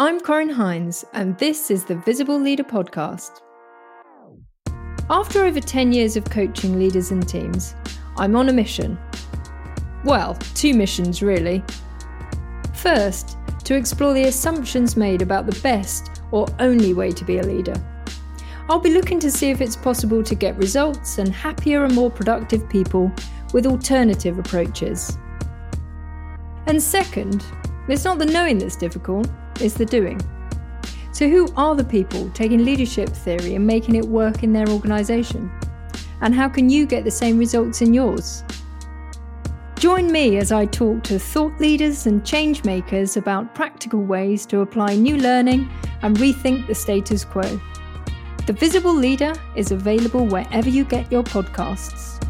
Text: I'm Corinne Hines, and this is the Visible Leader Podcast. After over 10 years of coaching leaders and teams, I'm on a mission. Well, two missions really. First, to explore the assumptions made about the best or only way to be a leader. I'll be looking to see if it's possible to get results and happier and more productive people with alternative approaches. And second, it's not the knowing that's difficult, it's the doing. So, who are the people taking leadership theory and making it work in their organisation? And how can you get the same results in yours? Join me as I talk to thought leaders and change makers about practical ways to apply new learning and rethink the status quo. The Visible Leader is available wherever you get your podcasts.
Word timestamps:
I'm 0.00 0.20
Corinne 0.20 0.50
Hines, 0.50 1.04
and 1.12 1.36
this 1.38 1.72
is 1.72 1.84
the 1.84 1.96
Visible 1.96 2.38
Leader 2.38 2.62
Podcast. 2.62 3.40
After 5.10 5.42
over 5.42 5.58
10 5.58 5.92
years 5.92 6.16
of 6.16 6.24
coaching 6.30 6.78
leaders 6.78 7.10
and 7.10 7.28
teams, 7.28 7.74
I'm 8.16 8.36
on 8.36 8.48
a 8.48 8.52
mission. 8.52 8.96
Well, 10.04 10.36
two 10.54 10.72
missions 10.72 11.20
really. 11.20 11.64
First, 12.74 13.38
to 13.64 13.74
explore 13.74 14.14
the 14.14 14.28
assumptions 14.28 14.96
made 14.96 15.20
about 15.20 15.46
the 15.46 15.60
best 15.62 16.22
or 16.30 16.46
only 16.60 16.94
way 16.94 17.10
to 17.10 17.24
be 17.24 17.38
a 17.38 17.42
leader. 17.42 17.74
I'll 18.68 18.78
be 18.78 18.94
looking 18.94 19.18
to 19.18 19.32
see 19.32 19.50
if 19.50 19.60
it's 19.60 19.74
possible 19.74 20.22
to 20.22 20.34
get 20.36 20.56
results 20.58 21.18
and 21.18 21.34
happier 21.34 21.82
and 21.82 21.92
more 21.92 22.08
productive 22.08 22.68
people 22.68 23.10
with 23.52 23.66
alternative 23.66 24.38
approaches. 24.38 25.18
And 26.66 26.80
second, 26.80 27.44
it's 27.88 28.04
not 28.04 28.20
the 28.20 28.26
knowing 28.26 28.58
that's 28.58 28.76
difficult, 28.76 29.28
it's 29.60 29.74
the 29.74 29.84
doing. 29.84 30.20
So, 31.12 31.28
who 31.28 31.48
are 31.56 31.74
the 31.74 31.84
people 31.84 32.30
taking 32.30 32.64
leadership 32.64 33.08
theory 33.08 33.54
and 33.54 33.66
making 33.66 33.96
it 33.96 34.04
work 34.04 34.42
in 34.42 34.52
their 34.52 34.68
organisation? 34.68 35.50
And 36.20 36.34
how 36.34 36.48
can 36.48 36.68
you 36.68 36.86
get 36.86 37.04
the 37.04 37.10
same 37.10 37.38
results 37.38 37.82
in 37.82 37.94
yours? 37.94 38.44
Join 39.78 40.10
me 40.10 40.38
as 40.38 40.50
I 40.50 40.66
talk 40.66 41.04
to 41.04 41.18
thought 41.18 41.60
leaders 41.60 42.06
and 42.06 42.26
change 42.26 42.64
makers 42.64 43.16
about 43.16 43.54
practical 43.54 44.00
ways 44.00 44.44
to 44.46 44.60
apply 44.60 44.96
new 44.96 45.16
learning 45.16 45.70
and 46.02 46.16
rethink 46.16 46.66
the 46.66 46.74
status 46.74 47.24
quo. 47.24 47.60
The 48.46 48.52
Visible 48.52 48.94
Leader 48.94 49.34
is 49.56 49.72
available 49.72 50.26
wherever 50.26 50.68
you 50.68 50.84
get 50.84 51.12
your 51.12 51.22
podcasts. 51.22 52.27